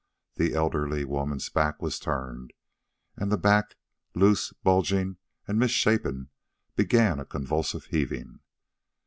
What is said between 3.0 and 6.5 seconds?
and the back loose, bulging, and misshapen